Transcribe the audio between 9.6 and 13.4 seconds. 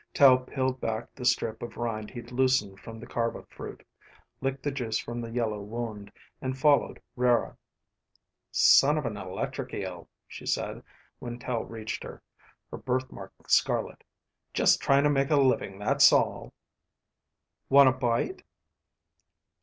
eel," she said when Tel reached her, her birthmark